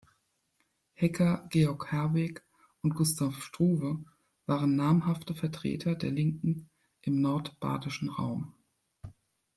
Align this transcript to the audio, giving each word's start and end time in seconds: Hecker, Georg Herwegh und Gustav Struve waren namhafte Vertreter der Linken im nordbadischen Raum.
Hecker, 0.93 1.45
Georg 1.51 1.91
Herwegh 1.91 2.41
und 2.81 2.95
Gustav 2.95 3.39
Struve 3.43 4.03
waren 4.47 4.75
namhafte 4.75 5.35
Vertreter 5.35 5.93
der 5.93 6.09
Linken 6.09 6.71
im 7.01 7.21
nordbadischen 7.21 8.09
Raum. 8.09 8.51